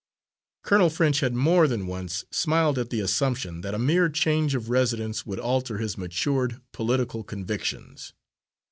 [0.63, 4.67] Colonel French had more than once smiled at the assumption that a mere change of
[4.71, 8.11] residence would alter his matured political convictions.